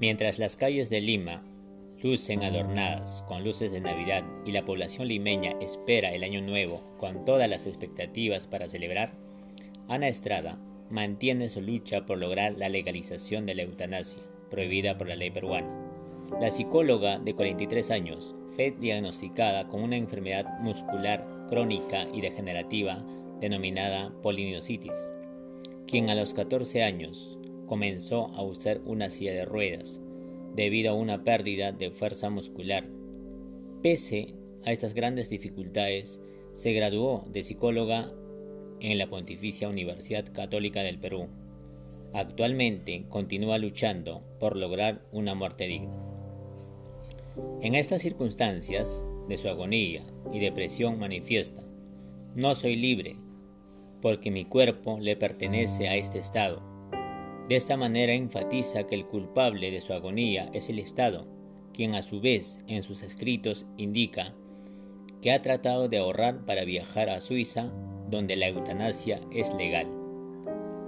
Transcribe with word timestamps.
Mientras 0.00 0.38
las 0.38 0.56
calles 0.56 0.88
de 0.88 1.02
Lima 1.02 1.42
lucen 2.02 2.42
adornadas 2.42 3.22
con 3.28 3.44
luces 3.44 3.70
de 3.70 3.82
Navidad 3.82 4.24
y 4.46 4.52
la 4.52 4.64
población 4.64 5.08
limeña 5.08 5.52
espera 5.60 6.14
el 6.14 6.24
año 6.24 6.40
nuevo 6.40 6.96
con 6.98 7.26
todas 7.26 7.50
las 7.50 7.66
expectativas 7.66 8.46
para 8.46 8.66
celebrar, 8.66 9.12
Ana 9.88 10.08
Estrada 10.08 10.58
mantiene 10.88 11.50
su 11.50 11.60
lucha 11.60 12.06
por 12.06 12.16
lograr 12.16 12.56
la 12.56 12.70
legalización 12.70 13.44
de 13.44 13.54
la 13.54 13.62
eutanasia, 13.62 14.22
prohibida 14.50 14.96
por 14.96 15.06
la 15.06 15.16
ley 15.16 15.30
peruana. 15.30 15.68
La 16.40 16.50
psicóloga 16.50 17.18
de 17.18 17.34
43 17.34 17.90
años 17.90 18.34
fue 18.48 18.70
diagnosticada 18.70 19.68
con 19.68 19.82
una 19.82 19.98
enfermedad 19.98 20.60
muscular 20.60 21.26
crónica 21.50 22.06
y 22.14 22.22
degenerativa 22.22 23.04
denominada 23.38 24.10
polimiositis, 24.22 25.12
quien 25.86 26.08
a 26.08 26.14
los 26.14 26.32
14 26.32 26.84
años 26.84 27.36
comenzó 27.70 28.34
a 28.34 28.42
usar 28.42 28.80
una 28.84 29.10
silla 29.10 29.30
de 29.30 29.44
ruedas 29.44 30.00
debido 30.56 30.90
a 30.90 30.94
una 30.94 31.22
pérdida 31.22 31.70
de 31.70 31.92
fuerza 31.92 32.28
muscular. 32.28 32.84
Pese 33.80 34.34
a 34.64 34.72
estas 34.72 34.92
grandes 34.92 35.30
dificultades, 35.30 36.20
se 36.56 36.72
graduó 36.72 37.24
de 37.30 37.44
psicóloga 37.44 38.12
en 38.80 38.98
la 38.98 39.08
Pontificia 39.08 39.68
Universidad 39.68 40.24
Católica 40.32 40.82
del 40.82 40.98
Perú. 40.98 41.28
Actualmente 42.12 43.04
continúa 43.08 43.56
luchando 43.58 44.24
por 44.40 44.56
lograr 44.56 45.02
una 45.12 45.36
muerte 45.36 45.68
digna. 45.68 45.96
En 47.62 47.76
estas 47.76 48.02
circunstancias 48.02 49.04
de 49.28 49.38
su 49.38 49.48
agonía 49.48 50.02
y 50.32 50.40
depresión 50.40 50.98
manifiesta, 50.98 51.62
no 52.34 52.56
soy 52.56 52.74
libre, 52.74 53.14
porque 54.02 54.32
mi 54.32 54.44
cuerpo 54.44 54.98
le 54.98 55.14
pertenece 55.14 55.88
a 55.88 55.94
este 55.94 56.18
estado 56.18 56.68
de 57.50 57.56
esta 57.56 57.76
manera 57.76 58.12
enfatiza 58.12 58.86
que 58.86 58.94
el 58.94 59.06
culpable 59.06 59.72
de 59.72 59.80
su 59.80 59.92
agonía 59.92 60.48
es 60.52 60.70
el 60.70 60.78
Estado, 60.78 61.26
quien 61.74 61.96
a 61.96 62.02
su 62.02 62.20
vez 62.20 62.60
en 62.68 62.84
sus 62.84 63.02
escritos 63.02 63.66
indica 63.76 64.34
que 65.20 65.32
ha 65.32 65.42
tratado 65.42 65.88
de 65.88 65.98
ahorrar 65.98 66.46
para 66.46 66.64
viajar 66.64 67.10
a 67.10 67.20
Suiza, 67.20 67.72
donde 68.08 68.36
la 68.36 68.46
eutanasia 68.46 69.20
es 69.32 69.52
legal. 69.54 69.88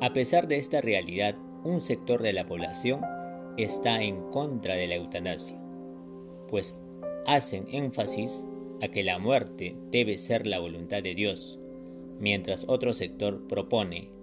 A 0.00 0.14
pesar 0.14 0.48
de 0.48 0.56
esta 0.56 0.80
realidad, 0.80 1.34
un 1.62 1.82
sector 1.82 2.22
de 2.22 2.32
la 2.32 2.46
población 2.46 3.02
está 3.58 4.02
en 4.02 4.22
contra 4.30 4.76
de 4.76 4.86
la 4.86 4.94
eutanasia, 4.94 5.60
pues 6.48 6.80
hacen 7.26 7.66
énfasis 7.70 8.46
a 8.80 8.88
que 8.88 9.04
la 9.04 9.18
muerte 9.18 9.76
debe 9.90 10.16
ser 10.16 10.46
la 10.46 10.58
voluntad 10.58 11.02
de 11.02 11.14
Dios, 11.14 11.58
mientras 12.18 12.64
otro 12.66 12.94
sector 12.94 13.46
propone 13.46 14.15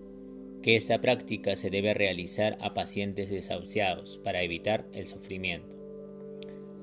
que 0.63 0.77
esta 0.77 1.01
práctica 1.01 1.55
se 1.57 1.69
debe 1.69 1.93
realizar 1.93 2.57
a 2.61 2.73
pacientes 2.73 3.29
desahuciados 3.29 4.17
para 4.23 4.41
evitar 4.41 4.87
el 4.93 5.05
sufrimiento. 5.05 5.75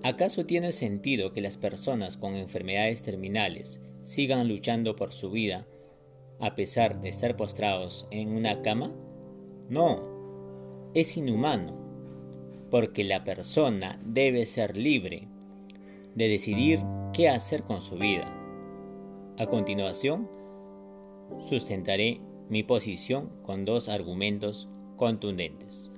¿Acaso 0.02 0.46
tiene 0.46 0.72
sentido 0.72 1.32
que 1.32 1.40
las 1.40 1.56
personas 1.56 2.16
con 2.16 2.36
enfermedades 2.36 3.02
terminales 3.02 3.80
sigan 4.04 4.48
luchando 4.48 4.96
por 4.96 5.12
su 5.12 5.30
vida 5.30 5.66
a 6.40 6.54
pesar 6.54 7.00
de 7.00 7.08
estar 7.08 7.36
postrados 7.36 8.06
en 8.10 8.28
una 8.28 8.62
cama? 8.62 8.94
No, 9.68 10.90
es 10.94 11.16
inhumano, 11.16 11.74
porque 12.70 13.02
la 13.02 13.24
persona 13.24 13.98
debe 14.04 14.44
ser 14.46 14.76
libre 14.76 15.28
de 16.14 16.28
decidir 16.28 16.80
qué 17.12 17.28
hacer 17.28 17.62
con 17.62 17.80
su 17.80 17.96
vida. 17.96 18.36
A 19.38 19.46
continuación, 19.46 20.28
sustentaré 21.48 22.20
mi 22.50 22.64
posición 22.64 23.30
con 23.44 23.64
dos 23.64 23.88
argumentos 23.88 24.68
contundentes. 24.96 25.89